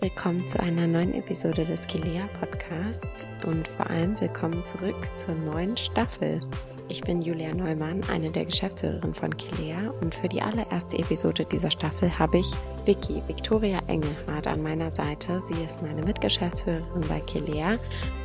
[0.00, 5.76] Willkommen zu einer neuen Episode des Kilea Podcasts und vor allem willkommen zurück zur neuen
[5.76, 6.38] Staffel.
[6.88, 11.70] Ich bin Julia Neumann, eine der Geschäftsführerinnen von Kilea und für die allererste Episode dieser
[11.70, 12.54] Staffel habe ich
[12.84, 15.40] Vicky, Victoria Engelhardt an meiner Seite.
[15.40, 17.72] Sie ist meine Mitgeschäftsführerin bei Kilea,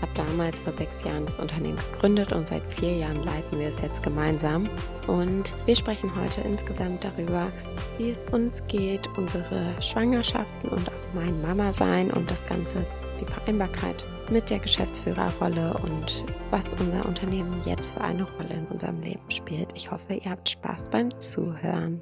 [0.01, 3.82] hat damals vor sechs Jahren das Unternehmen gegründet und seit vier Jahren leiten wir es
[3.82, 4.69] jetzt gemeinsam.
[5.07, 7.51] Und wir sprechen heute insgesamt darüber,
[7.97, 12.86] wie es uns geht, unsere Schwangerschaften und auch mein Mama-Sein und das Ganze,
[13.19, 19.01] die Vereinbarkeit mit der Geschäftsführerrolle und was unser Unternehmen jetzt für eine Rolle in unserem
[19.01, 19.73] Leben spielt.
[19.75, 21.99] Ich hoffe, ihr habt Spaß beim Zuhören.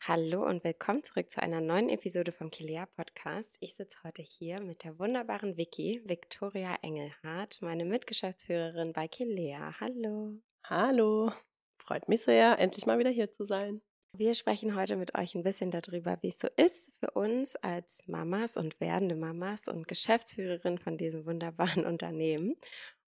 [0.00, 3.58] Hallo und willkommen zurück zu einer neuen Episode vom Kilea Podcast.
[3.60, 9.74] Ich sitze heute hier mit der wunderbaren Vicky, Victoria Engelhardt, meine Mitgeschäftsführerin bei Kilea.
[9.78, 10.40] Hallo.
[10.64, 11.32] Hallo.
[11.76, 13.82] Freut mich sehr, endlich mal wieder hier zu sein.
[14.12, 18.06] Wir sprechen heute mit euch ein bisschen darüber, wie es so ist für uns als
[18.08, 22.56] Mamas und werdende Mamas und Geschäftsführerin von diesem wunderbaren Unternehmen.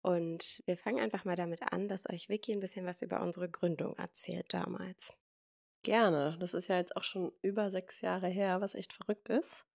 [0.01, 3.49] Und wir fangen einfach mal damit an, dass euch Vicky ein bisschen was über unsere
[3.49, 5.13] Gründung erzählt damals.
[5.83, 6.37] Gerne.
[6.39, 9.65] Das ist ja jetzt auch schon über sechs Jahre her, was echt verrückt ist.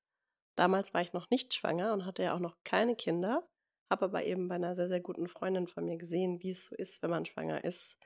[0.56, 3.48] Damals war ich noch nicht schwanger und hatte ja auch noch keine Kinder,
[3.90, 6.74] habe aber eben bei einer sehr, sehr guten Freundin von mir gesehen, wie es so
[6.74, 7.98] ist, wenn man schwanger ist.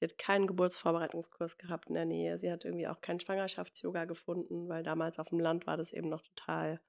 [0.00, 2.38] Sie hat keinen Geburtsvorbereitungskurs gehabt in der Nähe.
[2.38, 6.08] Sie hat irgendwie auch keinen Schwangerschafts-Yoga gefunden, weil damals auf dem Land war das eben
[6.08, 6.80] noch total,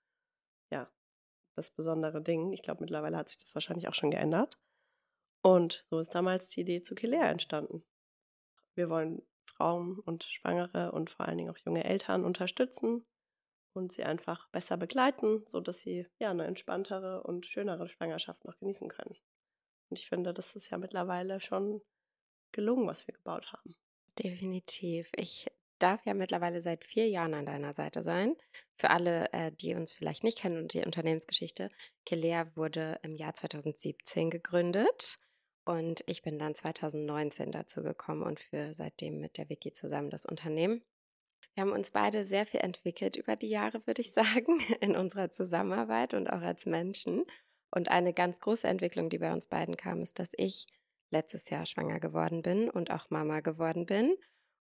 [0.72, 0.90] ja,
[1.58, 2.54] das besondere Ding.
[2.54, 4.58] Ich glaube, mittlerweile hat sich das wahrscheinlich auch schon geändert.
[5.44, 7.84] Und so ist damals die Idee zu Kilea entstanden.
[8.76, 13.06] Wir wollen Frauen und Schwangere und vor allen Dingen auch junge Eltern unterstützen
[13.74, 18.88] und sie einfach besser begleiten, sodass sie ja eine entspanntere und schönere Schwangerschaft noch genießen
[18.88, 19.18] können.
[19.90, 21.82] Und ich finde, das ist ja mittlerweile schon
[22.52, 23.76] gelungen, was wir gebaut haben.
[24.20, 25.10] Definitiv.
[25.16, 25.48] Ich
[25.80, 28.36] darf ja mittlerweile seit vier Jahren an deiner Seite sein.
[28.78, 31.70] Für alle, äh, die uns vielleicht nicht kennen und die Unternehmensgeschichte,
[32.06, 35.18] Kelea wurde im Jahr 2017 gegründet
[35.66, 40.26] und ich bin dann 2019 dazu gekommen und für seitdem mit der Vicky zusammen das
[40.26, 40.84] Unternehmen.
[41.54, 45.32] Wir haben uns beide sehr viel entwickelt über die Jahre, würde ich sagen, in unserer
[45.32, 47.26] Zusammenarbeit und auch als Menschen.
[47.74, 50.68] Und eine ganz große Entwicklung, die bei uns beiden kam, ist, dass ich
[51.12, 54.16] letztes Jahr schwanger geworden bin und auch Mama geworden bin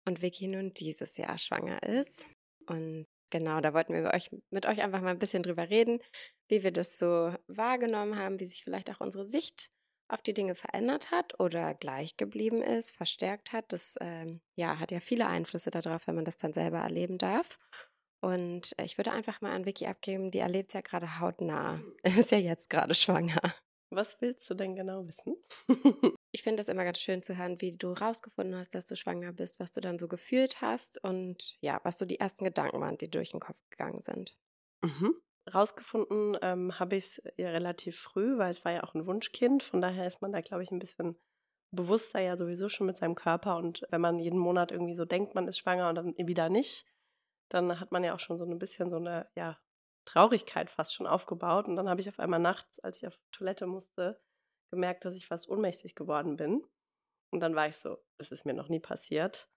[0.05, 2.25] und Vicky nun dieses Jahr schwanger ist.
[2.67, 5.99] Und genau, da wollten wir euch, mit euch einfach mal ein bisschen drüber reden,
[6.47, 9.69] wie wir das so wahrgenommen haben, wie sich vielleicht auch unsere Sicht
[10.09, 13.71] auf die Dinge verändert hat oder gleich geblieben ist, verstärkt hat.
[13.71, 17.59] Das ähm, ja, hat ja viele Einflüsse darauf, wenn man das dann selber erleben darf.
[18.21, 21.81] Und ich würde einfach mal an Vicky abgeben, die erlebt es ja gerade hautnah.
[22.03, 23.39] Ist ja jetzt gerade schwanger.
[23.91, 25.35] Was willst du denn genau wissen?
[26.31, 29.33] ich finde das immer ganz schön zu hören, wie du rausgefunden hast, dass du schwanger
[29.33, 32.97] bist, was du dann so gefühlt hast und ja, was so die ersten Gedanken waren,
[32.97, 34.37] die durch den Kopf gegangen sind.
[34.81, 35.15] Mhm.
[35.53, 39.63] Rausgefunden ähm, habe ich es ja relativ früh, weil es war ja auch ein Wunschkind.
[39.63, 41.17] Von daher ist man da, glaube ich, ein bisschen
[41.71, 43.57] bewusster ja sowieso schon mit seinem Körper.
[43.57, 46.85] Und wenn man jeden Monat irgendwie so denkt, man ist schwanger und dann wieder nicht,
[47.49, 49.57] dann hat man ja auch schon so ein bisschen so eine ja,
[50.11, 51.67] Traurigkeit fast schon aufgebaut.
[51.67, 54.19] Und dann habe ich auf einmal nachts, als ich auf Toilette musste,
[54.71, 56.63] gemerkt, dass ich fast ohnmächtig geworden bin.
[57.31, 59.49] Und dann war ich so, das ist mir noch nie passiert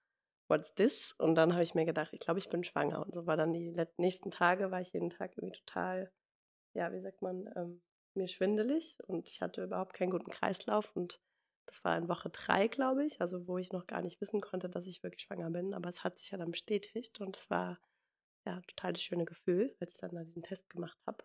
[0.53, 1.13] what's this?
[1.19, 3.03] Und dann habe ich mir gedacht, ich glaube, ich bin schwanger.
[3.05, 6.13] Und so war dann die nächsten Tage, war ich jeden Tag irgendwie total,
[6.75, 7.83] ja, wie sagt man, ähm,
[8.15, 11.19] mir schwindelig und ich hatte überhaupt keinen guten Kreislauf und
[11.65, 14.69] das war in Woche drei, glaube ich, also wo ich noch gar nicht wissen konnte,
[14.69, 17.81] dass ich wirklich schwanger bin, aber es hat sich ja dann bestätigt und es war
[18.45, 21.25] ja total das schöne Gefühl, als ich dann da diesen Test gemacht habe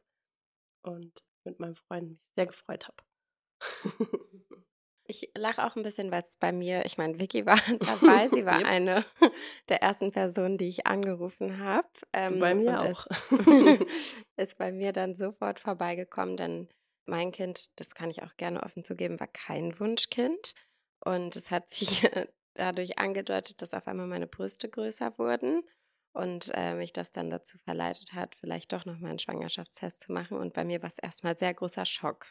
[0.83, 3.03] und mit meinem Freund mich sehr gefreut habe.
[5.09, 8.45] Ich lache auch ein bisschen, weil es bei mir, ich meine, Vicky war dabei, sie
[8.45, 9.05] war eine
[9.69, 11.87] der ersten Personen, die ich angerufen habe.
[12.11, 13.07] Ähm, bei mir auch.
[14.35, 16.69] ist bei mir dann sofort vorbeigekommen, denn
[17.05, 20.53] mein Kind, das kann ich auch gerne offen zugeben, war kein Wunschkind.
[21.05, 22.09] Und es hat sich
[22.55, 25.63] dadurch angedeutet, dass auf einmal meine Brüste größer wurden
[26.17, 30.37] und äh, mich das dann dazu verleitet hat, vielleicht doch nochmal einen Schwangerschaftstest zu machen.
[30.37, 32.27] Und bei mir war es erstmal sehr großer Schock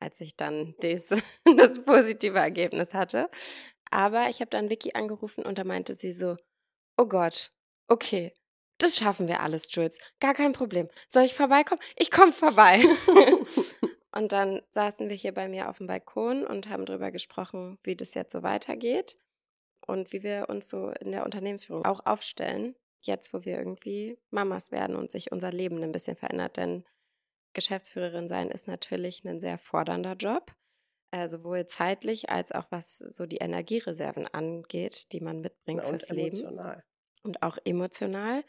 [0.00, 1.08] als ich dann des,
[1.56, 3.30] das positive Ergebnis hatte.
[3.90, 6.36] Aber ich habe dann Vicky angerufen und da meinte sie so,
[6.96, 7.50] oh Gott,
[7.88, 8.34] okay,
[8.78, 9.98] das schaffen wir alles, Jules.
[10.20, 10.88] Gar kein Problem.
[11.08, 11.80] Soll ich vorbeikommen?
[11.96, 12.82] Ich komme vorbei.
[14.12, 17.96] und dann saßen wir hier bei mir auf dem Balkon und haben darüber gesprochen, wie
[17.96, 19.16] das jetzt so weitergeht
[19.86, 24.72] und wie wir uns so in der Unternehmensführung auch aufstellen, jetzt wo wir irgendwie Mamas
[24.72, 26.56] werden und sich unser Leben ein bisschen verändert.
[26.56, 26.84] Denn
[27.54, 30.52] Geschäftsführerin sein ist natürlich ein sehr fordernder Job.
[31.12, 36.08] äh, sowohl zeitlich als auch was so die Energiereserven angeht, die man mitbringt und fürs
[36.10, 36.84] Leben emotional.
[37.22, 38.44] und auch emotional.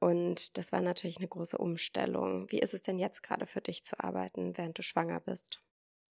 [0.00, 2.50] Und das war natürlich eine große Umstellung.
[2.50, 5.60] Wie ist es denn jetzt gerade für dich zu arbeiten, während du schwanger bist?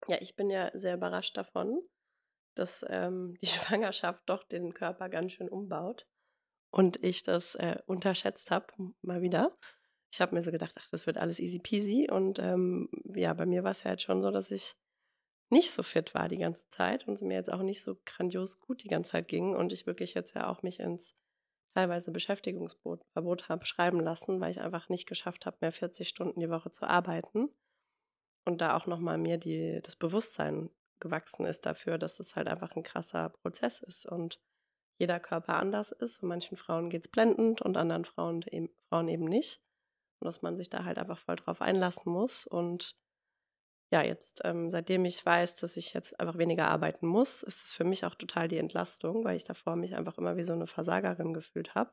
[0.07, 1.81] Ja, ich bin ja sehr überrascht davon,
[2.57, 3.47] dass ähm, die
[3.83, 6.07] Schwangerschaft doch den Körper ganz schön umbaut
[6.71, 8.67] und ich das äh, unterschätzt habe,
[9.03, 9.57] mal wieder.
[10.13, 12.09] Ich habe mir so gedacht, ach, das wird alles easy peasy.
[12.11, 14.77] Und ähm, ja, bei mir war es ja jetzt schon so, dass ich
[15.51, 18.61] nicht so fit war die ganze Zeit und es mir jetzt auch nicht so grandios
[18.61, 21.17] gut die ganze Zeit ging und ich wirklich jetzt ja auch mich ins
[21.75, 26.51] teilweise Beschäftigungsverbot habe schreiben lassen, weil ich einfach nicht geschafft habe, mehr 40 Stunden die
[26.51, 27.49] Woche zu arbeiten.
[28.47, 30.71] Und da auch nochmal mir die, das Bewusstsein
[31.01, 34.41] gewachsen ist dafür, dass es halt einfach ein krasser Prozess ist und
[35.01, 36.23] jeder Körper anders ist.
[36.23, 39.61] Und manchen Frauen geht es blendend und anderen Frauen eben, Frauen eben nicht.
[40.21, 42.47] Und dass man sich da halt einfach voll drauf einlassen muss.
[42.47, 42.97] Und
[43.91, 47.73] ja, jetzt, ähm, seitdem ich weiß, dass ich jetzt einfach weniger arbeiten muss, ist es
[47.73, 50.67] für mich auch total die Entlastung, weil ich davor mich einfach immer wie so eine
[50.67, 51.93] Versagerin gefühlt habe,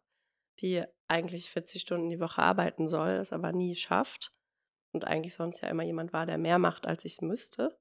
[0.60, 4.34] die eigentlich 40 Stunden die Woche arbeiten soll, es aber nie schafft
[4.94, 7.80] und eigentlich sonst ja immer jemand war, der mehr macht, als ich es müsste.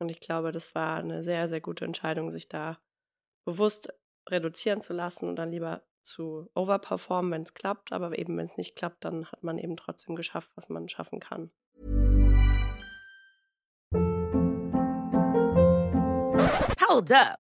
[0.00, 2.78] Und ich glaube, das war eine sehr, sehr gute Entscheidung, sich da
[3.46, 3.94] bewusst
[4.30, 7.92] reduzieren zu lassen und dann lieber zu overperformen, wenn es klappt.
[7.92, 11.20] Aber eben, wenn es nicht klappt, dann hat man eben trotzdem geschafft, was man schaffen
[11.20, 11.50] kann.
[16.88, 17.47] Hold up.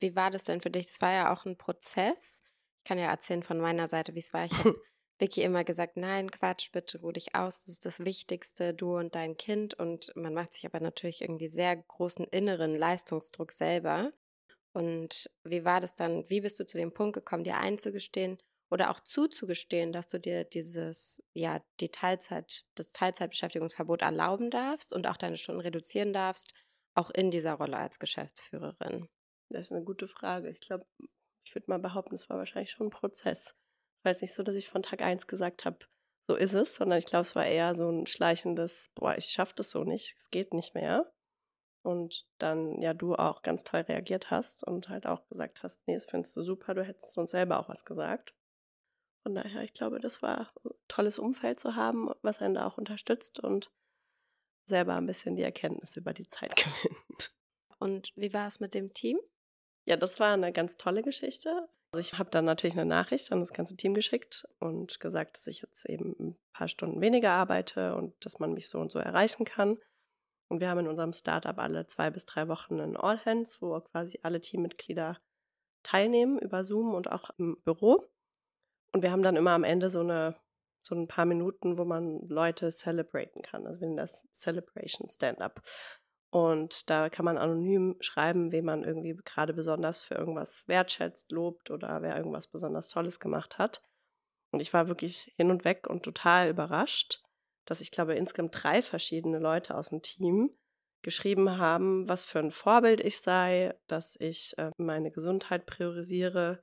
[0.00, 0.86] Wie war das denn für dich?
[0.86, 2.40] Das war ja auch ein Prozess.
[2.78, 4.44] Ich kann ja erzählen von meiner Seite, wie es war.
[4.46, 4.74] Ich habe
[5.18, 9.14] Vicky immer gesagt, nein, Quatsch, bitte ruh dich aus, das ist das Wichtigste, du und
[9.14, 9.74] dein Kind.
[9.74, 14.10] Und man macht sich aber natürlich irgendwie sehr großen inneren Leistungsdruck selber.
[14.72, 16.24] Und wie war das dann?
[16.30, 18.38] Wie bist du zu dem Punkt gekommen, dir einzugestehen
[18.70, 25.08] oder auch zuzugestehen, dass du dir dieses, ja, die Teilzeit, das Teilzeitbeschäftigungsverbot erlauben darfst und
[25.08, 26.54] auch deine Stunden reduzieren darfst,
[26.94, 29.08] auch in dieser Rolle als Geschäftsführerin?
[29.50, 30.48] Das ist eine gute Frage.
[30.50, 30.86] Ich glaube,
[31.44, 33.56] ich würde mal behaupten, es war wahrscheinlich schon ein Prozess.
[33.98, 35.78] Es war jetzt nicht so, dass ich von Tag eins gesagt habe,
[36.28, 39.54] so ist es, sondern ich glaube, es war eher so ein schleichendes, boah, ich schaffe
[39.56, 41.12] das so nicht, es geht nicht mehr.
[41.82, 45.94] Und dann ja du auch ganz toll reagiert hast und halt auch gesagt hast, nee,
[45.94, 48.34] das findest du super, du hättest uns selber auch was gesagt.
[49.24, 52.78] Von daher, ich glaube, das war ein tolles Umfeld zu haben, was einen da auch
[52.78, 53.70] unterstützt und
[54.66, 57.34] selber ein bisschen die Erkenntnis über die Zeit gewinnt.
[57.78, 59.18] Und wie war es mit dem Team?
[59.86, 61.68] Ja, das war eine ganz tolle Geschichte.
[61.92, 65.46] Also ich habe dann natürlich eine Nachricht an das ganze Team geschickt und gesagt, dass
[65.46, 68.98] ich jetzt eben ein paar Stunden weniger arbeite und dass man mich so und so
[69.00, 69.78] erreichen kann.
[70.48, 73.80] Und wir haben in unserem Startup alle zwei bis drei Wochen ein All Hands, wo
[73.80, 75.18] quasi alle Teammitglieder
[75.82, 78.08] teilnehmen über Zoom und auch im Büro.
[78.92, 80.36] Und wir haben dann immer am Ende so eine
[80.82, 83.66] so ein paar Minuten, wo man Leute celebraten kann.
[83.66, 85.62] Also wir nennen das Celebration Stand-up.
[86.30, 91.70] Und da kann man anonym schreiben, wen man irgendwie gerade besonders für irgendwas wertschätzt, lobt
[91.70, 93.82] oder wer irgendwas besonders Tolles gemacht hat.
[94.52, 97.22] Und ich war wirklich hin und weg und total überrascht,
[97.64, 100.56] dass ich glaube, insgesamt drei verschiedene Leute aus dem Team
[101.02, 106.62] geschrieben haben, was für ein Vorbild ich sei, dass ich äh, meine Gesundheit priorisiere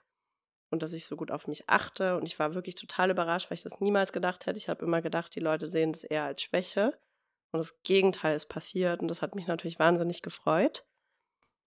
[0.70, 2.18] und dass ich so gut auf mich achte.
[2.18, 4.58] Und ich war wirklich total überrascht, weil ich das niemals gedacht hätte.
[4.58, 6.98] Ich habe immer gedacht, die Leute sehen das eher als Schwäche.
[7.52, 10.86] Und das Gegenteil ist passiert und das hat mich natürlich wahnsinnig gefreut.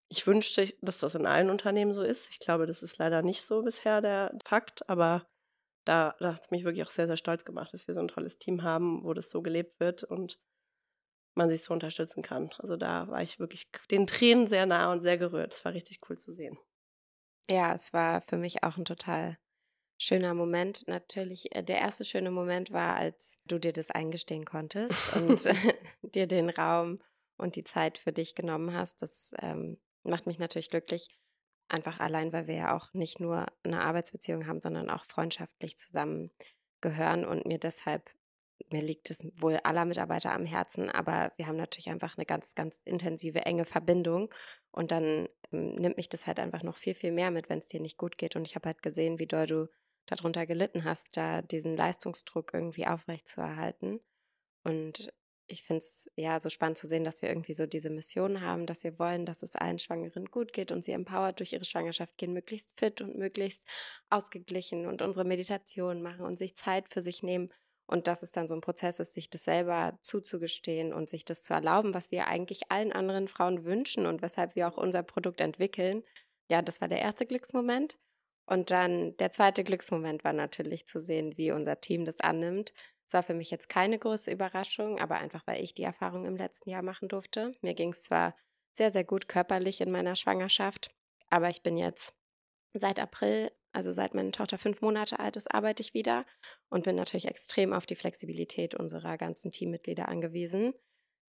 [0.09, 2.31] Ich wünschte, dass das in allen Unternehmen so ist.
[2.31, 5.27] Ich glaube, das ist leider nicht so bisher der Fakt, aber
[5.85, 8.09] da, da hat es mich wirklich auch sehr, sehr stolz gemacht, dass wir so ein
[8.09, 10.39] tolles Team haben, wo das so gelebt wird und
[11.35, 12.51] man sich so unterstützen kann.
[12.59, 15.55] Also da war ich wirklich den Tränen sehr nah und sehr gerührt.
[15.55, 16.59] Es war richtig cool zu sehen.
[17.49, 19.39] Ja, es war für mich auch ein total
[20.01, 20.89] schöner Moment.
[20.89, 25.45] Natürlich, äh, der erste schöne Moment war, als du dir das eingestehen konntest und
[26.15, 26.97] dir den Raum
[27.37, 29.03] und die Zeit für dich genommen hast.
[29.03, 31.09] Das ähm, macht mich natürlich glücklich,
[31.69, 37.25] einfach allein, weil wir ja auch nicht nur eine Arbeitsbeziehung haben, sondern auch freundschaftlich zusammengehören
[37.25, 38.11] und mir deshalb
[38.73, 42.55] mir liegt es wohl aller Mitarbeiter am Herzen, aber wir haben natürlich einfach eine ganz,
[42.55, 44.33] ganz intensive, enge Verbindung.
[44.71, 47.69] Und dann ähm, nimmt mich das halt einfach noch viel, viel mehr mit, wenn es
[47.69, 48.37] dir nicht gut geht.
[48.37, 49.69] Und ich habe halt gesehen, wie doll du
[50.07, 54.01] darunter gelitten hast, da diesen Leistungsdruck irgendwie aufrechtzuerhalten.
[54.65, 55.13] Und
[55.47, 58.67] ich finde es ja so spannend zu sehen, dass wir irgendwie so diese Mission haben,
[58.67, 62.17] dass wir wollen, dass es allen Schwangeren gut geht und sie empowered durch ihre Schwangerschaft
[62.19, 63.65] gehen, möglichst fit und möglichst
[64.11, 67.49] ausgeglichen und unsere Meditation machen und sich Zeit für sich nehmen
[67.91, 71.43] und dass es dann so ein Prozess ist, sich das selber zuzugestehen und sich das
[71.43, 75.41] zu erlauben, was wir eigentlich allen anderen Frauen wünschen und weshalb wir auch unser Produkt
[75.41, 76.05] entwickeln.
[76.49, 77.99] Ja, das war der erste Glücksmoment.
[78.51, 82.73] Und dann der zweite Glücksmoment war natürlich zu sehen, wie unser Team das annimmt.
[83.07, 86.37] Es war für mich jetzt keine große Überraschung, aber einfach, weil ich die Erfahrung im
[86.37, 87.53] letzten Jahr machen durfte.
[87.63, 88.35] Mir ging es zwar
[88.73, 90.91] sehr, sehr gut körperlich in meiner Schwangerschaft,
[91.29, 92.15] aber ich bin jetzt
[92.75, 96.25] seit April also seit meine Tochter fünf Monate alt ist, arbeite ich wieder
[96.71, 100.75] und bin natürlich extrem auf die Flexibilität unserer ganzen Teammitglieder angewiesen,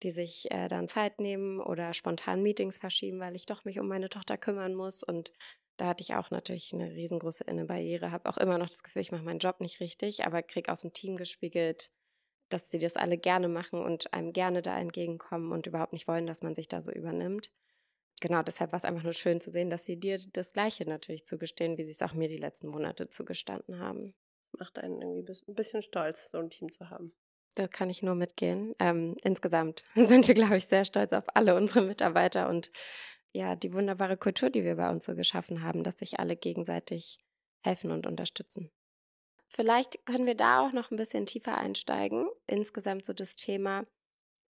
[0.03, 3.89] die sich äh, dann Zeit nehmen oder spontan Meetings verschieben, weil ich doch mich um
[3.89, 5.03] meine Tochter kümmern muss.
[5.03, 5.33] Und
[5.81, 9.13] da hatte ich auch natürlich eine riesengroße Innenbarriere, habe auch immer noch das Gefühl, ich
[9.13, 11.91] mache meinen Job nicht richtig, aber kriege aus dem Team gespiegelt,
[12.49, 16.27] dass sie das alle gerne machen und einem gerne da entgegenkommen und überhaupt nicht wollen,
[16.27, 17.51] dass man sich da so übernimmt
[18.21, 21.27] genau, deshalb war es einfach nur schön zu sehen, dass sie dir das Gleiche natürlich
[21.27, 24.15] zugestehen, wie sie es auch mir die letzten Monate zugestanden haben.
[24.53, 27.13] Das macht einen irgendwie ein bisschen stolz, so ein Team zu haben.
[27.57, 28.75] Da kann ich nur mitgehen.
[28.79, 32.71] Ähm, insgesamt sind wir, glaube ich, sehr stolz auf alle unsere Mitarbeiter und
[33.35, 37.19] ja, die wunderbare Kultur, die wir bei uns so geschaffen haben, dass sich alle gegenseitig
[37.65, 38.71] helfen und unterstützen.
[39.49, 42.29] Vielleicht können wir da auch noch ein bisschen tiefer einsteigen.
[42.47, 43.85] Insgesamt so das Thema,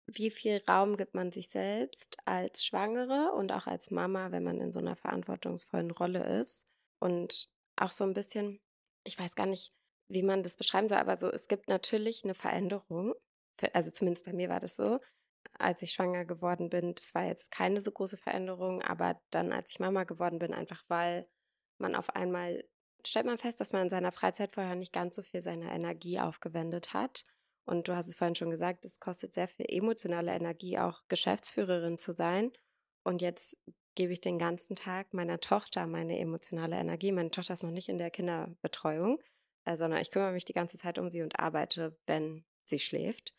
[0.07, 4.61] wie viel Raum gibt man sich selbst als Schwangere und auch als Mama, wenn man
[4.61, 6.69] in so einer verantwortungsvollen Rolle ist.
[7.01, 8.61] Und auch so ein bisschen,
[9.05, 9.73] ich weiß gar nicht,
[10.09, 13.15] wie man das beschreiben soll, aber so, es gibt natürlich eine Veränderung.
[13.73, 15.01] Also zumindest bei mir war das so.
[15.59, 19.73] Als ich schwanger geworden bin, das war jetzt keine so große Veränderung, aber dann, als
[19.73, 21.29] ich Mama geworden bin, einfach weil
[21.79, 22.65] man auf einmal
[23.07, 26.19] stellt man fest, dass man in seiner Freizeit vorher nicht ganz so viel seiner Energie
[26.21, 27.27] aufgewendet hat
[27.67, 31.97] und du hast es vorhin schon gesagt, es kostet sehr viel emotionale Energie, auch Geschäftsführerin
[31.99, 32.53] zu sein.
[33.05, 33.57] Und jetzt
[33.95, 37.13] gebe ich den ganzen Tag meiner Tochter meine emotionale Energie.
[37.13, 39.23] Meine Tochter ist noch nicht in der Kinderbetreuung,
[39.65, 43.35] äh, sondern ich kümmere mich die ganze Zeit um sie und arbeite, wenn sie schläft.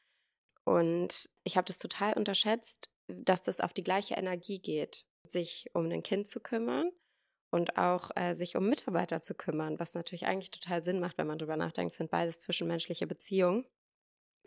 [0.66, 5.90] Und ich habe das total unterschätzt, dass das auf die gleiche Energie geht, sich um
[5.90, 6.92] ein Kind zu kümmern
[7.52, 11.28] und auch äh, sich um Mitarbeiter zu kümmern, was natürlich eigentlich total Sinn macht, wenn
[11.28, 13.66] man darüber nachdenkt, sind beides zwischenmenschliche Beziehungen.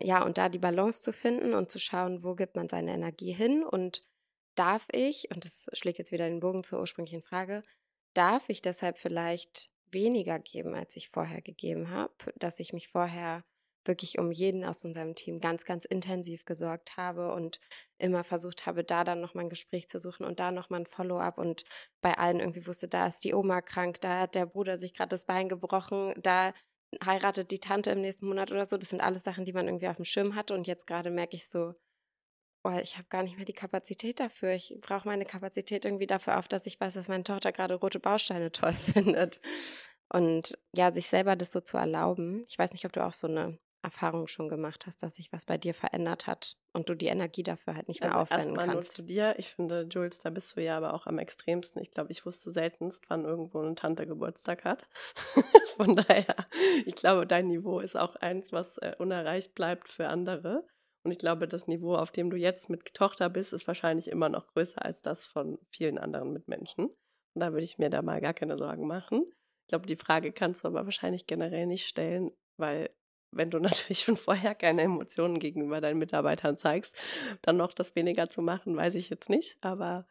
[0.00, 3.32] Ja, und da die Balance zu finden und zu schauen, wo gibt man seine Energie
[3.32, 4.02] hin und
[4.54, 7.62] darf ich, und das schlägt jetzt wieder den Bogen zur ursprünglichen Frage,
[8.14, 13.44] darf ich deshalb vielleicht weniger geben, als ich vorher gegeben habe, dass ich mich vorher
[13.88, 17.59] wirklich um jeden aus unserem Team ganz, ganz intensiv gesorgt habe und
[17.99, 21.38] immer versucht habe, da dann nochmal ein Gespräch zu suchen und da nochmal ein Follow-up
[21.38, 21.64] und
[22.00, 25.09] bei allen irgendwie wusste, da ist die Oma krank, da hat der Bruder sich gerade
[25.09, 26.52] das Bein gebrochen, da
[27.04, 28.76] heiratet die Tante im nächsten Monat oder so.
[28.76, 30.54] Das sind alles Sachen, die man irgendwie auf dem Schirm hatte.
[30.54, 31.75] Und jetzt gerade merke ich so,
[32.64, 34.52] oh, ich habe gar nicht mehr die Kapazität dafür.
[34.52, 38.00] Ich brauche meine Kapazität irgendwie dafür auf, dass ich weiß, dass meine Tochter gerade rote
[38.00, 39.40] Bausteine toll findet.
[40.11, 42.42] Und ja, sich selber das so zu erlauben.
[42.49, 45.47] Ich weiß nicht, ob du auch so eine Erfahrung schon gemacht hast, dass sich was
[45.47, 48.75] bei dir verändert hat und du die Energie dafür halt nicht mehr also aufwenden kannst.
[48.75, 49.35] Nur zu dir.
[49.38, 51.80] Ich finde, Jules, da bist du ja aber auch am extremsten.
[51.80, 54.88] Ich glaube, ich wusste seltenst, wann irgendwo eine Tante Geburtstag hat.
[55.76, 56.35] Von daher,
[56.85, 60.66] ich glaube, dein Niveau ist auch eins, was äh, unerreicht bleibt für andere.
[61.04, 64.28] Und ich glaube, das Niveau, auf dem du jetzt mit Tochter bist, ist wahrscheinlich immer
[64.28, 66.87] noch größer als das von vielen anderen Mitmenschen.
[66.87, 69.23] Und da würde ich mir da mal gar keine Sorgen machen.
[69.62, 72.90] Ich glaube, die Frage kannst du aber wahrscheinlich generell nicht stellen, weil
[73.30, 76.97] wenn du natürlich schon vorher keine Emotionen gegenüber deinen Mitarbeitern zeigst,
[77.42, 79.56] dann noch das weniger zu machen, weiß ich jetzt nicht.
[79.61, 80.06] Aber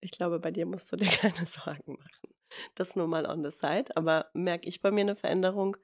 [0.00, 2.34] ich glaube, bei dir musst du dir keine Sorgen machen.
[2.74, 3.96] Das nur mal on the side.
[3.96, 5.76] Aber merke ich bei mir eine Veränderung?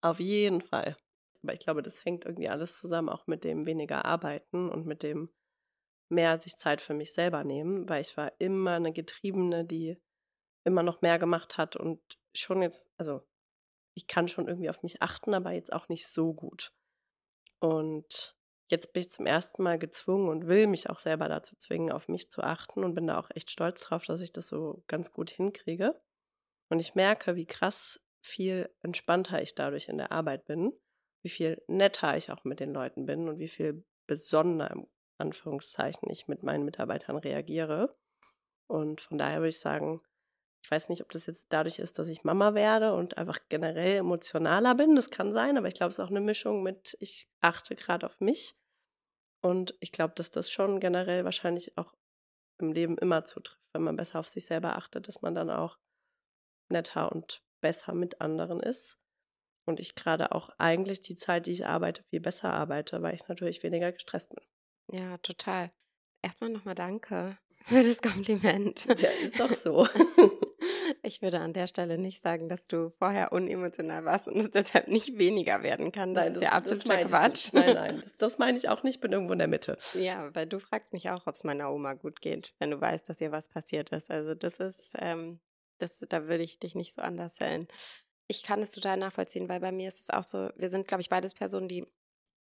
[0.00, 0.96] Auf jeden Fall.
[1.42, 5.02] Aber ich glaube, das hängt irgendwie alles zusammen, auch mit dem weniger arbeiten und mit
[5.02, 5.30] dem
[6.08, 9.98] mehr sich Zeit für mich selber nehmen, weil ich war immer eine Getriebene, die
[10.64, 12.00] immer noch mehr gemacht hat und
[12.34, 13.22] schon jetzt, also
[13.98, 16.72] ich kann schon irgendwie auf mich achten, aber jetzt auch nicht so gut.
[17.58, 18.36] Und
[18.70, 22.06] jetzt bin ich zum ersten Mal gezwungen und will mich auch selber dazu zwingen, auf
[22.06, 25.12] mich zu achten und bin da auch echt stolz drauf, dass ich das so ganz
[25.12, 26.00] gut hinkriege.
[26.68, 30.72] Und ich merke, wie krass viel entspannter ich dadurch in der Arbeit bin,
[31.22, 34.86] wie viel netter ich auch mit den Leuten bin und wie viel besonderer im
[35.16, 37.98] Anführungszeichen ich mit meinen Mitarbeitern reagiere.
[38.68, 40.02] Und von daher würde ich sagen,
[40.62, 43.96] ich weiß nicht, ob das jetzt dadurch ist, dass ich Mama werde und einfach generell
[43.96, 44.96] emotionaler bin.
[44.96, 48.04] Das kann sein, aber ich glaube, es ist auch eine Mischung mit, ich achte gerade
[48.04, 48.56] auf mich.
[49.40, 51.94] Und ich glaube, dass das schon generell wahrscheinlich auch
[52.58, 55.78] im Leben immer zutrifft, wenn man besser auf sich selber achtet, dass man dann auch
[56.70, 58.98] netter und besser mit anderen ist.
[59.64, 63.28] Und ich gerade auch eigentlich die Zeit, die ich arbeite, viel besser arbeite, weil ich
[63.28, 64.44] natürlich weniger gestresst bin.
[64.98, 65.70] Ja, total.
[66.22, 68.86] Erstmal nochmal danke für das Kompliment.
[69.00, 69.86] Ja, ist doch so.
[71.02, 74.88] Ich würde an der Stelle nicht sagen, dass du vorher unemotional warst und es deshalb
[74.88, 76.14] nicht weniger werden kann.
[76.14, 77.52] Das nein, ist das, ja absoluter das Quatsch.
[77.52, 78.96] Nein, nein, das, das, meine ich auch nicht.
[78.96, 79.78] Ich bin irgendwo in der Mitte.
[79.94, 83.08] Ja, weil du fragst mich auch, ob es meiner Oma gut geht, wenn du weißt,
[83.08, 84.10] dass ihr was passiert ist.
[84.10, 85.40] Also das ist, ähm,
[85.78, 87.68] das, da würde ich dich nicht so anders sehen.
[88.26, 91.00] Ich kann es total nachvollziehen, weil bei mir ist es auch so, wir sind, glaube
[91.00, 91.86] ich, beides Personen, die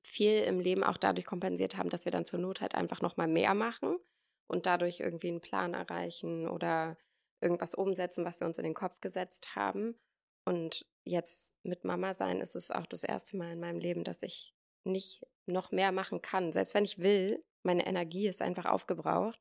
[0.03, 3.29] viel im Leben auch dadurch kompensiert haben, dass wir dann zur Not halt einfach nochmal
[3.29, 3.99] mehr machen
[4.47, 6.97] und dadurch irgendwie einen Plan erreichen oder
[7.41, 9.99] irgendwas umsetzen, was wir uns in den Kopf gesetzt haben.
[10.45, 14.23] Und jetzt mit Mama sein ist es auch das erste Mal in meinem Leben, dass
[14.23, 14.55] ich
[14.85, 16.53] nicht noch mehr machen kann.
[16.53, 19.41] Selbst wenn ich will, meine Energie ist einfach aufgebraucht.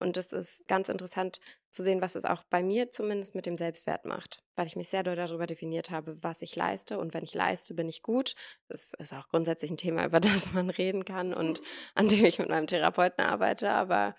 [0.00, 1.40] Und es ist ganz interessant
[1.70, 4.88] zu sehen, was es auch bei mir zumindest mit dem Selbstwert macht, weil ich mich
[4.88, 6.98] sehr doll darüber definiert habe, was ich leiste.
[6.98, 8.34] Und wenn ich leiste, bin ich gut.
[8.68, 11.60] Das ist auch grundsätzlich ein Thema, über das man reden kann und
[11.94, 13.70] an dem ich mit meinem Therapeuten arbeite.
[13.70, 14.14] Aber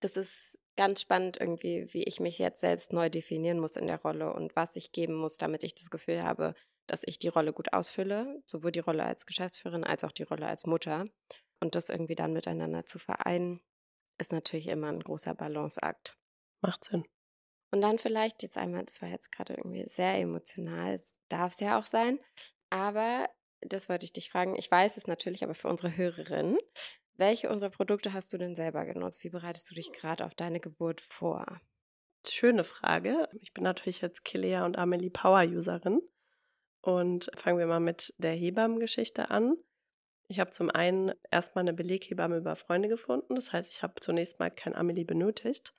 [0.00, 4.00] das ist ganz spannend irgendwie, wie ich mich jetzt selbst neu definieren muss in der
[4.00, 6.54] Rolle und was ich geben muss, damit ich das Gefühl habe,
[6.86, 10.46] dass ich die Rolle gut ausfülle, sowohl die Rolle als Geschäftsführerin als auch die Rolle
[10.46, 11.04] als Mutter.
[11.60, 13.60] Und das irgendwie dann miteinander zu vereinen,
[14.18, 16.16] ist natürlich immer ein großer Balanceakt.
[16.60, 17.04] Macht Sinn.
[17.72, 21.78] Und dann vielleicht jetzt einmal, das war jetzt gerade irgendwie sehr emotional, darf es ja
[21.78, 22.20] auch sein,
[22.70, 23.28] aber
[23.60, 24.56] das wollte ich dich fragen.
[24.56, 26.58] Ich weiß es natürlich, aber für unsere Hörerin,
[27.16, 29.24] welche unserer Produkte hast du denn selber genutzt?
[29.24, 31.60] Wie bereitest du dich gerade auf deine Geburt vor?
[32.26, 33.28] Schöne Frage.
[33.40, 36.00] Ich bin natürlich jetzt Kilea und Amelie Power Userin.
[36.80, 39.56] Und fangen wir mal mit der Hebammengeschichte an.
[40.26, 43.34] Ich habe zum einen erstmal eine Beleghebamme über Freunde gefunden.
[43.34, 45.74] Das heißt, ich habe zunächst mal kein Amelie benötigt.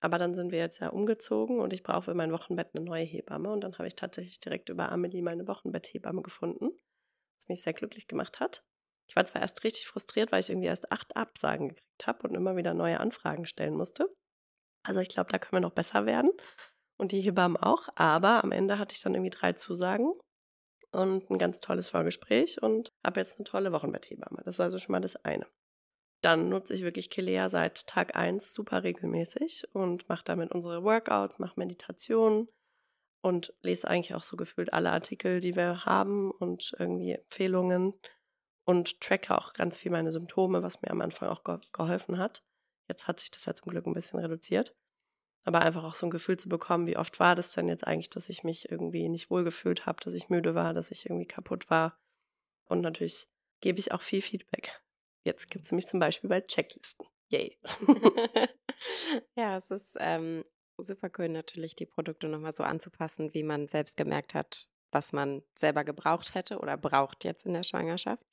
[0.00, 3.04] Aber dann sind wir jetzt ja umgezogen und ich brauche für mein Wochenbett eine neue
[3.04, 3.50] Hebamme.
[3.50, 6.70] Und dann habe ich tatsächlich direkt über Amelie meine Wochenbetthebamme gefunden,
[7.38, 8.62] was mich sehr glücklich gemacht hat.
[9.08, 12.34] Ich war zwar erst richtig frustriert, weil ich irgendwie erst acht Absagen gekriegt habe und
[12.34, 14.08] immer wieder neue Anfragen stellen musste.
[14.86, 16.30] Also ich glaube, da können wir noch besser werden.
[16.98, 17.88] Und die Hebammen auch.
[17.94, 20.12] Aber am Ende hatte ich dann irgendwie drei Zusagen
[20.90, 24.42] und ein ganz tolles Vorgespräch und habe jetzt eine tolle Wochenbetthebamme.
[24.44, 25.46] Das ist also schon mal das eine.
[26.22, 31.38] Dann nutze ich wirklich Kelea seit Tag 1 super regelmäßig und mache damit unsere Workouts,
[31.38, 32.48] mache Meditationen
[33.22, 37.94] und lese eigentlich auch so gefühlt alle Artikel, die wir haben und irgendwie Empfehlungen
[38.68, 42.44] und tracke auch ganz viel meine Symptome, was mir am Anfang auch ge geholfen hat.
[42.86, 44.76] Jetzt hat sich das ja zum Glück ein bisschen reduziert.
[45.46, 48.10] Aber einfach auch so ein Gefühl zu bekommen, wie oft war das denn jetzt eigentlich,
[48.10, 51.70] dass ich mich irgendwie nicht wohlgefühlt habe, dass ich müde war, dass ich irgendwie kaputt
[51.70, 51.98] war.
[52.66, 53.30] Und natürlich
[53.62, 54.82] gebe ich auch viel Feedback.
[55.24, 57.06] Jetzt gibt es nämlich zum Beispiel bei Checklisten.
[57.30, 57.58] Yay.
[59.34, 60.44] ja, es ist ähm,
[60.76, 65.42] super cool, natürlich die Produkte nochmal so anzupassen, wie man selbst gemerkt hat, was man
[65.54, 68.26] selber gebraucht hätte oder braucht jetzt in der Schwangerschaft.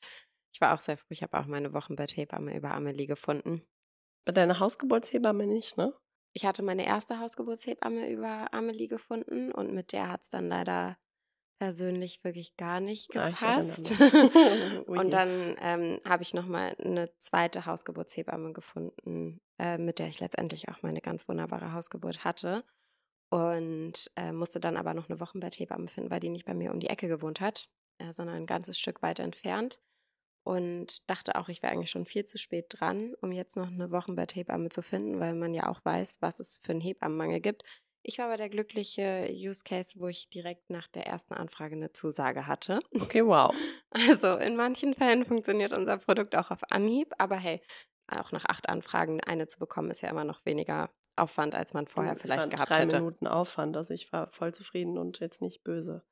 [0.53, 3.61] Ich war auch sehr froh, ich habe auch meine Wochenbetthebamme über Amelie gefunden.
[4.25, 5.93] Bei deiner Hausgeburtshebamme nicht, ne?
[6.33, 10.97] Ich hatte meine erste Hausgeburtshebamme über Amelie gefunden und mit der hat es dann leider
[11.59, 13.95] persönlich wirklich gar nicht Ah, gepasst.
[14.87, 20.19] Oh und dann ähm, habe ich nochmal eine zweite Hausgeburtshebamme gefunden, äh, mit der ich
[20.19, 22.63] letztendlich auch meine ganz wunderbare Hausgeburt hatte.
[23.29, 26.79] Und äh, musste dann aber noch eine Wochenbetthebamme finden, weil die nicht bei mir um
[26.79, 29.81] die Ecke gewohnt hat, äh, sondern ein ganzes Stück weiter entfernt.
[30.43, 33.89] Und dachte auch, ich wäre eigentlich schon viel zu spät dran, um jetzt noch eine
[33.89, 37.63] Wochenbetthebamme zu finden, weil man ja auch weiß, was es für einen Hebammenmangel gibt.
[38.07, 41.91] Ich war aber der glückliche Use Case, wo ich direkt nach der ersten Anfrage eine
[41.91, 42.79] Zusage hatte.
[42.93, 43.51] Okay, wow.
[43.89, 47.61] Also in manchen Fällen funktioniert unser Produkt auch auf Anhieb, aber hey,
[48.07, 51.87] auch nach acht Anfragen eine zu bekommen, ist ja immer noch weniger Aufwand, als man
[51.87, 52.99] vorher Es vielleicht gehabt drei hätte.
[52.99, 53.77] Minuten Aufwand.
[53.77, 56.03] Also ich war voll zufrieden und jetzt nicht böse.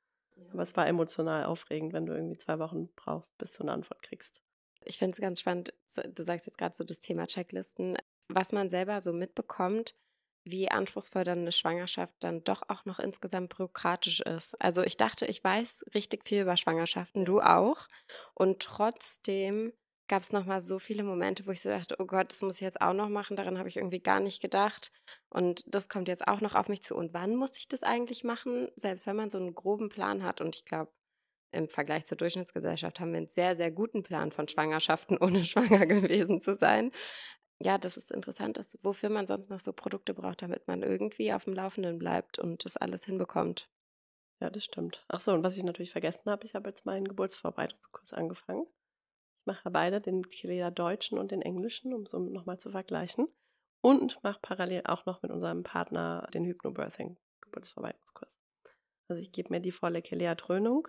[0.52, 4.02] Aber es war emotional aufregend, wenn du irgendwie zwei Wochen brauchst, bis du eine Antwort
[4.02, 4.42] kriegst.
[4.84, 8.70] Ich finde es ganz spannend, du sagst jetzt gerade so das Thema Checklisten, was man
[8.70, 9.96] selber so mitbekommt,
[10.44, 14.56] wie anspruchsvoll dann eine Schwangerschaft dann doch auch noch insgesamt bürokratisch ist.
[14.62, 17.88] Also ich dachte, ich weiß richtig viel über Schwangerschaften, du auch.
[18.34, 19.72] Und trotzdem
[20.08, 22.62] gab es nochmal so viele Momente, wo ich so dachte, oh Gott, das muss ich
[22.62, 24.92] jetzt auch noch machen, daran habe ich irgendwie gar nicht gedacht.
[25.30, 26.96] Und das kommt jetzt auch noch auf mich zu.
[26.96, 28.70] Und wann muss ich das eigentlich machen?
[28.76, 30.42] Selbst wenn man so einen groben Plan hat.
[30.42, 30.92] Und ich glaube,
[31.52, 35.86] im Vergleich zur Durchschnittsgesellschaft haben wir einen sehr, sehr guten Plan von Schwangerschaften, ohne schwanger
[35.86, 36.92] gewesen zu sein.
[37.62, 41.34] ja, das ist interessant, dass, wofür man sonst noch so Produkte braucht, damit man irgendwie
[41.34, 43.70] auf dem Laufenden bleibt und das alles hinbekommt.
[44.42, 45.06] Ja, das stimmt.
[45.08, 48.66] Ach so, und was ich natürlich vergessen habe, ich habe jetzt meinen Geburtsvorbereitungskurs angefangen.
[49.43, 53.27] Ich mache beide, den Kilea Deutschen und den Englischen, um es nochmal zu vergleichen.
[53.82, 58.39] Und mache parallel auch noch mit unserem Partner den Hypnobirthing Geburtsvorbereitungskurs.
[59.10, 60.88] Also ich gebe mir die volle Kilea-Dröhnung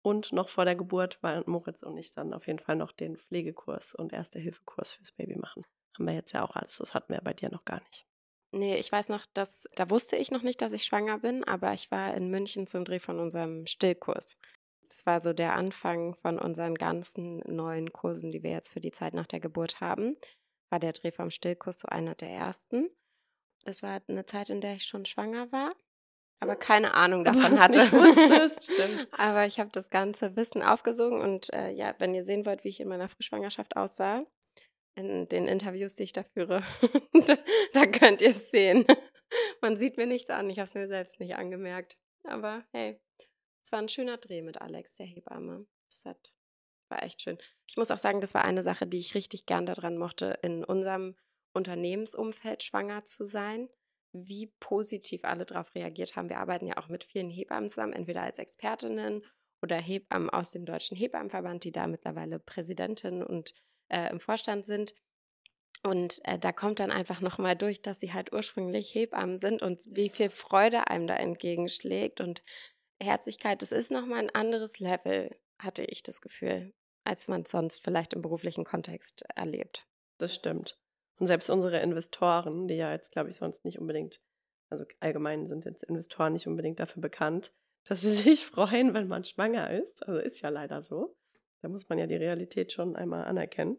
[0.00, 3.18] und noch vor der Geburt, weil Moritz und ich dann auf jeden Fall noch den
[3.18, 5.66] Pflegekurs und Erste-Hilfe-Kurs fürs Baby machen.
[5.94, 6.78] Haben wir jetzt ja auch alles.
[6.78, 8.06] Das hatten wir bei dir noch gar nicht.
[8.52, 11.74] Nee, ich weiß noch, dass, da wusste ich noch nicht, dass ich schwanger bin, aber
[11.74, 14.38] ich war in München zum Dreh von unserem Stillkurs.
[14.90, 18.90] Das war so der Anfang von unseren ganzen neuen Kursen, die wir jetzt für die
[18.90, 20.16] Zeit nach der Geburt haben.
[20.68, 22.90] War der Dreh vom Stillkurs so einer der ersten.
[23.64, 25.74] Das war eine Zeit, in der ich schon schwanger war,
[26.40, 27.78] aber keine Ahnung davon hatte.
[27.92, 29.06] Wusstest, stimmt.
[29.18, 32.70] aber ich habe das ganze Wissen aufgesogen und äh, ja, wenn ihr sehen wollt, wie
[32.70, 34.20] ich in meiner Frühschwangerschaft aussah,
[34.94, 36.62] in den Interviews, die ich da führe,
[37.74, 38.86] da könnt ihr es sehen.
[39.60, 41.98] Man sieht mir nichts an, ich habe es mir selbst nicht angemerkt.
[42.24, 42.98] Aber hey,
[43.62, 45.66] es war ein schöner Dreh mit Alex, der Hebamme.
[45.86, 46.34] Das hat,
[46.88, 47.38] war echt schön.
[47.68, 50.64] Ich muss auch sagen, das war eine Sache, die ich richtig gern daran mochte, in
[50.64, 51.14] unserem
[51.52, 53.68] Unternehmensumfeld schwanger zu sein.
[54.12, 56.28] Wie positiv alle darauf reagiert haben.
[56.28, 59.24] Wir arbeiten ja auch mit vielen Hebammen zusammen, entweder als Expertinnen
[59.62, 63.54] oder Hebammen aus dem Deutschen Hebammenverband, die da mittlerweile Präsidentin und
[63.88, 64.94] äh, im Vorstand sind.
[65.82, 69.82] Und äh, da kommt dann einfach nochmal durch, dass sie halt ursprünglich Hebammen sind und
[69.86, 72.42] wie viel Freude einem da entgegenschlägt und
[73.02, 73.62] Herzlichkeit.
[73.62, 76.72] Das ist nochmal ein anderes Level, hatte ich das Gefühl,
[77.04, 79.86] als man es sonst vielleicht im beruflichen Kontext erlebt.
[80.18, 80.78] Das stimmt.
[81.18, 84.20] Und selbst unsere Investoren, die ja jetzt, glaube ich, sonst nicht unbedingt,
[84.70, 87.52] also allgemein sind jetzt Investoren nicht unbedingt dafür bekannt,
[87.84, 90.06] dass sie sich freuen, wenn man schwanger ist.
[90.06, 91.16] Also ist ja leider so.
[91.62, 93.76] Da muss man ja die Realität schon einmal anerkennen.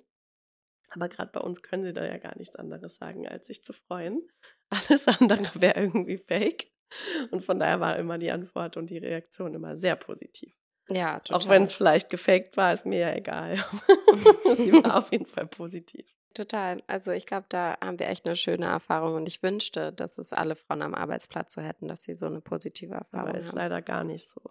[0.89, 3.73] Aber gerade bei uns können sie da ja gar nichts anderes sagen, als sich zu
[3.73, 4.27] freuen.
[4.69, 6.70] Alles andere wäre irgendwie fake.
[7.31, 10.53] Und von daher war immer die Antwort und die Reaktion immer sehr positiv.
[10.89, 11.41] Ja, total.
[11.41, 13.55] Auch wenn es vielleicht gefaked war, ist mir ja egal.
[14.57, 16.05] Sie war auf jeden Fall positiv.
[16.33, 16.81] Total.
[16.87, 20.33] Also ich glaube, da haben wir echt eine schöne Erfahrung und ich wünschte, dass es
[20.33, 23.57] alle Frauen am Arbeitsplatz so hätten, dass sie so eine positive Erfahrung Aber ist haben.
[23.57, 24.41] leider gar nicht so.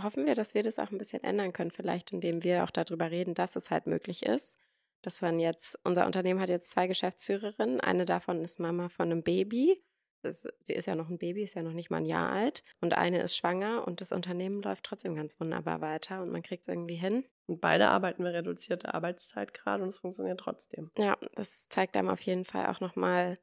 [0.00, 3.10] Hoffen wir, dass wir das auch ein bisschen ändern können, vielleicht indem wir auch darüber
[3.10, 4.58] reden, dass es halt möglich ist.
[5.02, 7.80] Dass man jetzt, unser Unternehmen hat jetzt zwei Geschäftsführerinnen.
[7.80, 9.82] Eine davon ist Mama von einem Baby.
[10.24, 12.62] Das, sie ist ja noch ein Baby, ist ja noch nicht mal ein Jahr alt.
[12.80, 16.62] Und eine ist schwanger und das Unternehmen läuft trotzdem ganz wunderbar weiter und man kriegt
[16.62, 17.24] es irgendwie hin.
[17.46, 20.90] Und beide arbeiten wir reduzierte Arbeitszeit gerade und es funktioniert trotzdem.
[20.96, 23.36] Ja, das zeigt einem auf jeden Fall auch nochmal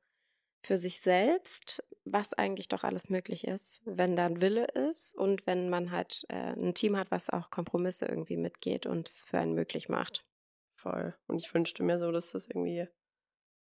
[0.64, 5.46] für sich selbst, was eigentlich doch alles möglich ist, wenn da ein Wille ist und
[5.48, 9.40] wenn man halt äh, ein Team hat, was auch Kompromisse irgendwie mitgeht und es für
[9.40, 10.26] einen möglich macht.
[10.76, 11.16] Voll.
[11.28, 12.88] Und ich wünschte mir so, dass das irgendwie,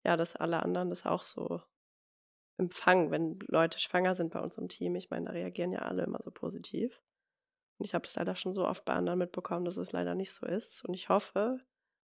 [0.03, 1.61] ja, dass alle anderen das auch so
[2.59, 4.95] empfangen, wenn Leute schwanger sind bei uns im Team.
[4.95, 7.01] Ich meine, da reagieren ja alle immer so positiv.
[7.77, 10.33] Und ich habe das leider schon so oft bei anderen mitbekommen, dass es leider nicht
[10.33, 10.83] so ist.
[10.85, 11.57] Und ich hoffe,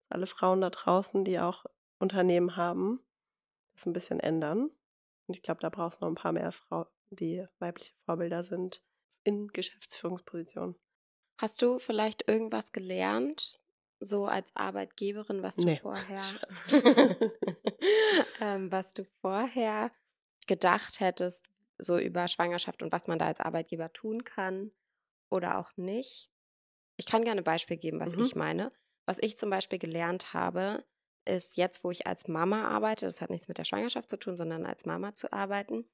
[0.10, 1.66] dass alle Frauen da draußen, die auch
[2.00, 3.00] Unternehmen haben,
[3.74, 4.70] das ein bisschen ändern.
[5.28, 8.84] Und ich glaube, da braucht es noch ein paar mehr Frauen, die weibliche Vorbilder sind
[9.24, 10.76] in Geschäftsführungspositionen.
[11.38, 13.60] Hast du vielleicht irgendwas gelernt,
[14.00, 15.78] so als Arbeitgeberin, was du Nee.
[15.78, 16.24] vorher,
[18.42, 19.92] ähm, was du vorher
[20.52, 21.46] gedacht hättest,
[21.78, 24.74] so über Schwangerschaft und was man da als Arbeitgeber tun kann
[25.30, 26.30] oder auch nicht?
[26.98, 28.18] Ich kann gerne ein Beispiel geben, was Mhm.
[28.18, 28.70] ich meine.
[29.06, 30.86] Was ich zum Beispiel gelernt habe,
[31.26, 34.36] ist jetzt, wo ich als Mama arbeite, das hat nichts mit der Schwangerschaft zu tun,
[34.36, 35.90] sondern als Mama zu arbeiten,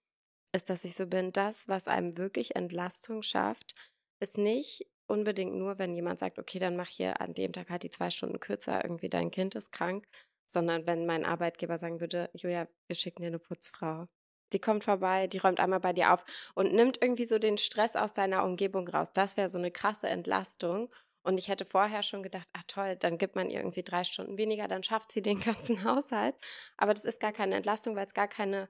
[0.55, 3.75] ist, dass ich so bin, das, was einem wirklich Entlastung schafft,
[4.19, 7.83] ist nicht unbedingt nur, wenn jemand sagt, okay, dann mach hier an dem Tag halt
[7.83, 10.07] die zwei Stunden kürzer, irgendwie dein Kind ist krank,
[10.47, 14.07] sondern wenn mein Arbeitgeber sagen würde, Julia, wir schicken dir eine Putzfrau.
[14.53, 16.23] Die kommt vorbei, die räumt einmal bei dir auf
[16.55, 19.11] und nimmt irgendwie so den Stress aus deiner Umgebung raus.
[19.13, 20.89] Das wäre so eine krasse Entlastung.
[21.23, 24.37] Und ich hätte vorher schon gedacht, ach toll, dann gibt man ihr irgendwie drei Stunden
[24.37, 26.35] weniger, dann schafft sie den ganzen Haushalt.
[26.77, 28.69] Aber das ist gar keine Entlastung, weil es gar keine,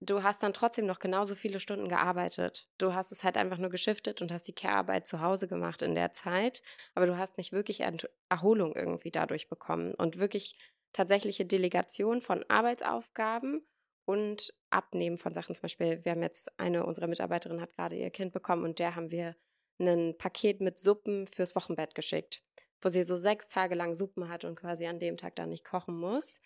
[0.00, 2.68] du hast dann trotzdem noch genauso viele Stunden gearbeitet.
[2.76, 5.94] Du hast es halt einfach nur geschiftet und hast die Care-Arbeit zu Hause gemacht in
[5.94, 6.62] der Zeit.
[6.94, 7.82] Aber du hast nicht wirklich
[8.28, 10.58] Erholung irgendwie dadurch bekommen und wirklich
[10.92, 13.66] tatsächliche Delegation von Arbeitsaufgaben
[14.06, 15.54] und Abnehmen von Sachen.
[15.54, 18.96] Zum Beispiel, wir haben jetzt eine unserer Mitarbeiterinnen hat gerade ihr Kind bekommen und der
[18.96, 19.36] haben wir
[19.78, 22.40] ein Paket mit Suppen fürs Wochenbett geschickt,
[22.80, 25.64] wo sie so sechs Tage lang Suppen hat und quasi an dem Tag dann nicht
[25.64, 26.40] kochen muss.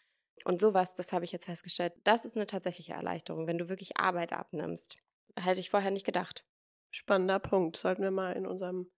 [0.44, 3.99] Und sowas, das habe ich jetzt festgestellt, das ist eine tatsächliche Erleichterung, wenn du wirklich
[3.99, 4.96] Arbeit abnimmst.
[5.38, 6.44] Hätte ich vorher nicht gedacht.
[6.90, 7.77] Spannender Punkt.
[7.77, 8.90] Sollten wir mal in unserem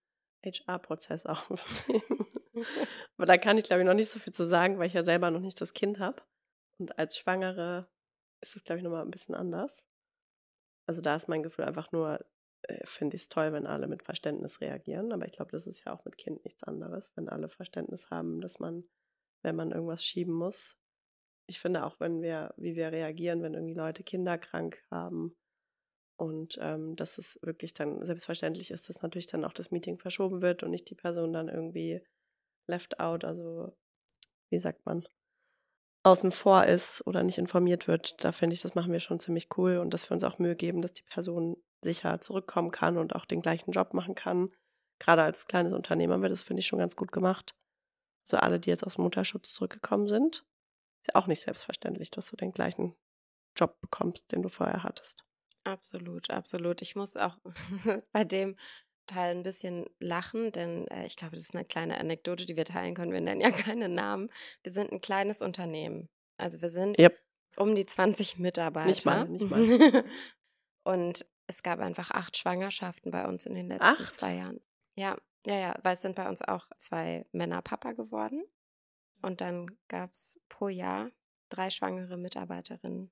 [0.43, 2.27] HR-Prozess aufnehmen.
[3.17, 5.03] Aber da kann ich, glaube ich, noch nicht so viel zu sagen, weil ich ja
[5.03, 6.23] selber noch nicht das Kind habe.
[6.79, 7.87] Und als Schwangere
[8.43, 9.87] ist es, glaube ich, nochmal ein bisschen anders.
[10.85, 12.19] Also da ist mein Gefühl einfach nur,
[12.63, 15.11] äh, finde ich es toll, wenn alle mit Verständnis reagieren.
[15.11, 18.41] Aber ich glaube, das ist ja auch mit Kind nichts anderes, wenn alle Verständnis haben,
[18.41, 18.83] dass man,
[19.41, 20.77] wenn man irgendwas schieben muss.
[21.47, 25.35] Ich finde auch, wenn wir, wie wir reagieren, wenn irgendwie Leute Kinder krank haben
[26.17, 30.41] und ähm, dass es wirklich dann selbstverständlich ist, dass natürlich dann auch das Meeting verschoben
[30.41, 32.01] wird und nicht die Person dann irgendwie
[32.67, 33.75] left out, also
[34.49, 35.05] wie sagt man,
[36.03, 39.47] außen vor ist oder nicht informiert wird, da finde ich, das machen wir schon ziemlich
[39.57, 43.15] cool und dass wir uns auch Mühe geben, dass die Person sicher zurückkommen kann und
[43.15, 44.51] auch den gleichen Job machen kann.
[44.99, 47.55] Gerade als kleines Unternehmen haben wir das, finde ich, schon ganz gut gemacht.
[48.25, 50.45] So alle, die jetzt aus dem Mutterschutz zurückgekommen sind,
[51.01, 52.95] ist ja auch nicht selbstverständlich, dass du den gleichen
[53.57, 55.25] Job bekommst, den du vorher hattest.
[55.65, 56.81] Absolut, absolut.
[56.81, 57.37] Ich muss auch
[58.11, 58.55] bei dem
[59.13, 62.65] Teil ein bisschen lachen, denn äh, ich glaube, das ist eine kleine Anekdote, die wir
[62.65, 63.11] teilen können.
[63.11, 64.29] Wir nennen ja keine Namen.
[64.63, 66.09] Wir sind ein kleines Unternehmen.
[66.37, 67.17] Also wir sind Yep.
[67.57, 68.87] um die 20 Mitarbeiter.
[68.89, 70.03] Nicht mal, nicht mal.
[70.83, 74.11] Und es gab einfach acht Schwangerschaften bei uns in den letzten Acht?
[74.11, 74.59] zwei Jahren.
[74.95, 78.41] Ja, ja, ja, weil es sind bei uns auch zwei Männer Papa geworden.
[79.21, 81.11] Und dann gab es pro Jahr
[81.49, 83.11] drei schwangere Mitarbeiterinnen.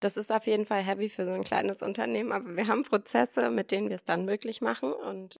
[0.00, 3.50] Das ist auf jeden Fall heavy für so ein kleines Unternehmen, aber wir haben Prozesse,
[3.50, 4.92] mit denen wir es dann möglich machen.
[4.92, 5.38] Und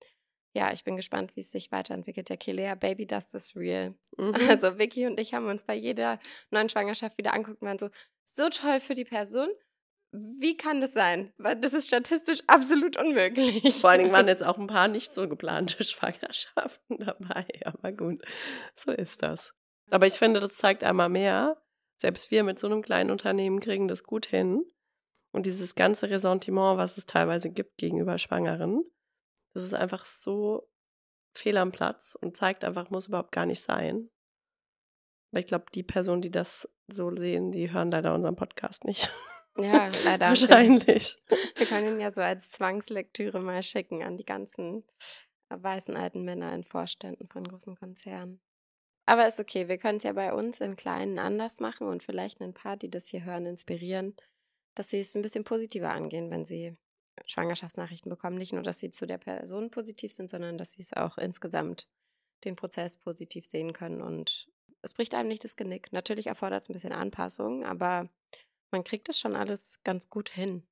[0.55, 2.29] ja, ich bin gespannt, wie es sich weiterentwickelt.
[2.29, 3.95] Der Kilea Baby Dust is real.
[4.17, 4.35] Mhm.
[4.49, 6.19] Also Vicky und ich haben uns bei jeder
[6.51, 7.91] neuen Schwangerschaft wieder anguckt und waren so,
[8.23, 9.49] so toll für die Person.
[10.13, 11.33] Wie kann das sein?
[11.39, 13.81] Das ist statistisch absolut unmöglich.
[13.81, 17.47] Vor allen Dingen waren jetzt auch ein paar nicht so geplante Schwangerschaften dabei.
[17.65, 18.21] Aber gut,
[18.77, 19.53] so ist das.
[19.91, 21.61] Aber ich finde, das zeigt einmal mehr,
[21.97, 24.65] selbst wir mit so einem kleinen Unternehmen kriegen das gut hin.
[25.33, 28.85] Und dieses ganze Ressentiment, was es teilweise gibt gegenüber Schwangeren,
[29.53, 30.69] das ist einfach so
[31.37, 34.11] fehl am Platz und zeigt einfach, muss überhaupt gar nicht sein.
[35.33, 39.11] Aber ich glaube, die Personen, die das so sehen, die hören leider unseren Podcast nicht.
[39.57, 40.29] Ja, leider.
[40.29, 41.17] Wahrscheinlich.
[41.57, 44.85] Wir können ihn ja so als Zwangslektüre mal schicken an die ganzen
[45.49, 48.41] weißen alten Männer in Vorständen von großen Konzernen.
[49.07, 52.41] Aber ist okay, wir können es ja bei uns im Kleinen anders machen und vielleicht
[52.41, 54.17] ein paar, die das hier hören, inspirieren,
[54.75, 56.75] dass sie es ein bisschen positiver angehen, wenn sie
[57.27, 58.39] Schwangerschaftsnachrichten bekommen.
[58.39, 61.87] Nicht nur, dass sie zu der Person positiv sind, sondern dass sie es auch insgesamt
[62.45, 64.01] den Prozess positiv sehen können.
[64.01, 64.49] Und
[64.83, 65.93] es bricht einem nicht das Genick.
[65.93, 68.09] Natürlich erfordert es ein bisschen Anpassung, aber
[68.71, 70.67] man kriegt es schon alles ganz gut hin.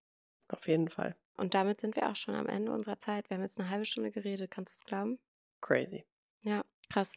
[0.49, 1.17] Auf jeden Fall.
[1.37, 3.31] Und damit sind wir auch schon am Ende unserer Zeit.
[3.31, 5.19] Wir haben jetzt eine halbe Stunde geredet, kannst du es glauben?
[5.61, 6.05] Crazy.
[6.45, 7.15] Ja, krass.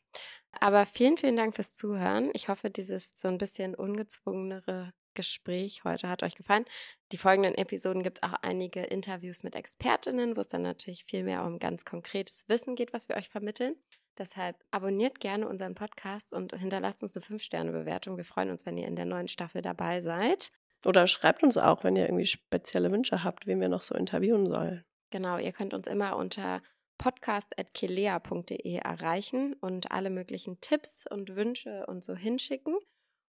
[0.60, 2.30] Aber vielen, vielen Dank fürs Zuhören.
[2.34, 6.66] Ich hoffe, dieses so ein bisschen ungezwungenere Gespräch heute hat euch gefallen.
[7.12, 11.24] Die folgenden Episoden gibt es auch einige Interviews mit Expertinnen, wo es dann natürlich viel
[11.24, 13.76] mehr um ganz konkretes Wissen geht, was wir euch vermitteln.
[14.18, 18.18] Deshalb abonniert gerne unseren Podcast und hinterlasst uns eine 5-Sterne-Bewertung.
[18.18, 20.52] Wir freuen uns, wenn ihr in der neuen Staffel dabei seid.
[20.86, 24.46] Oder schreibt uns auch, wenn ihr irgendwie spezielle Wünsche habt, wen wir noch so interviewen
[24.46, 24.86] sollen.
[25.10, 26.62] Genau, ihr könnt uns immer unter
[26.98, 32.78] podcast.kelea.de erreichen und alle möglichen Tipps und Wünsche und so hinschicken.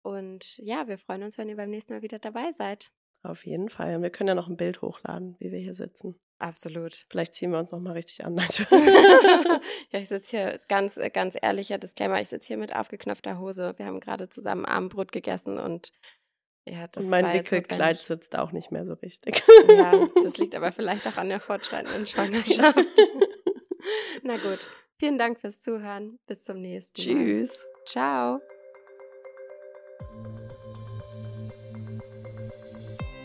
[0.02, 2.90] Und ja, wir freuen uns, wenn ihr beim nächsten Mal wieder dabei seid.
[3.22, 3.96] Auf jeden Fall.
[3.96, 6.18] Und wir können ja noch ein Bild hochladen, wie wir hier sitzen.
[6.38, 7.04] Absolut.
[7.10, 8.36] Vielleicht ziehen wir uns noch mal richtig an.
[9.90, 12.20] ja, ich sitze hier ganz, ganz ehrlicher Disclaimer.
[12.20, 13.74] Ich sitze hier mit aufgeknöpfter Hose.
[13.76, 15.92] Wir haben gerade zusammen Abendbrot gegessen und
[16.64, 19.42] ja, das Und mein Wickelkleid sitzt auch nicht mehr so richtig.
[19.68, 22.78] Ja, das liegt aber vielleicht auch an der fortschreitenden Schwangerschaft.
[24.28, 24.66] Na gut,
[24.98, 26.18] vielen Dank fürs Zuhören.
[26.26, 27.24] Bis zum nächsten Mal.
[27.24, 27.66] Tschüss.
[27.86, 28.40] Ciao.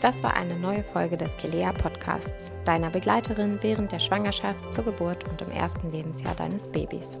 [0.00, 5.28] Das war eine neue Folge des Kelea Podcasts, deiner Begleiterin während der Schwangerschaft, zur Geburt
[5.28, 7.18] und im ersten Lebensjahr deines Babys.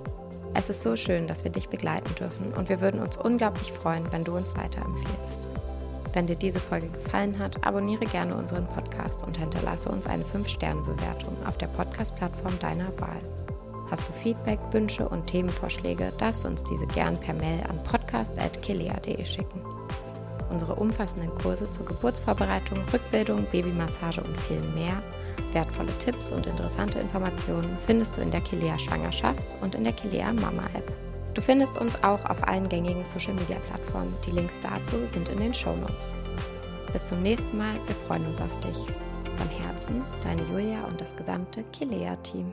[0.54, 4.10] Es ist so schön, dass wir dich begleiten dürfen und wir würden uns unglaublich freuen,
[4.12, 5.42] wenn du uns weiterempfiehlst.
[6.14, 11.36] Wenn dir diese Folge gefallen hat, abonniere gerne unseren Podcast und hinterlasse uns eine 5-Sterne-Bewertung
[11.46, 13.43] auf der Podcast-Plattform deiner Wahl.
[13.94, 19.24] Hast du Feedback, Wünsche und Themenvorschläge, darfst du uns diese gern per Mail an podcast.kilea.de
[19.24, 19.60] schicken.
[20.50, 25.00] Unsere umfassenden Kurse zur Geburtsvorbereitung, Rückbildung, Babymassage und viel mehr,
[25.52, 30.32] wertvolle Tipps und interessante Informationen findest du in der Kilea Schwangerschafts- und in der Kilea
[30.32, 30.90] Mama App.
[31.32, 34.12] Du findest uns auch auf allen gängigen Social Media Plattformen.
[34.26, 36.16] Die Links dazu sind in den Show Notes.
[36.92, 38.76] Bis zum nächsten Mal, wir freuen uns auf dich.
[39.36, 42.52] Von Herzen, deine Julia und das gesamte Kilea-Team.